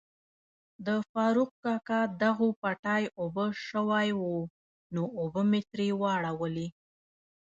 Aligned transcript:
د 0.85 0.87
فاروق 1.11 1.51
کاکا 1.63 2.01
دغو 2.23 2.47
پټی 2.61 3.03
اوبه 3.19 3.45
شوای 3.67 4.09
وو 4.19 4.37
نو 4.93 5.01
اوبه 5.19 5.41
می 5.51 5.61
تري 5.71 5.89
واړولي. 6.01 6.67